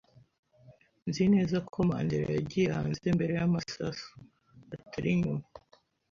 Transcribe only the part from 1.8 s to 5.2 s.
Mandera yagiye hanze mbere y’amasasu, atari